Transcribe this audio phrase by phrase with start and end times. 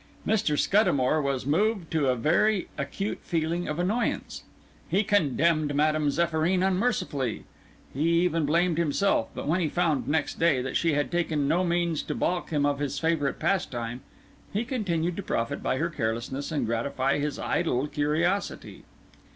[0.25, 0.57] Mr.
[0.57, 4.41] Scuddamore was moved to a very acute feeling of annoyance;
[4.89, 7.43] he condemned Madame Zéphyrine unmercifully;
[7.93, 11.63] he even blamed himself; but when he found, next day, that she had taken no
[11.63, 14.01] means to baulk him of his favourite pastime,
[14.51, 18.83] he continued to profit by her carelessness, and gratify his idle curiosity.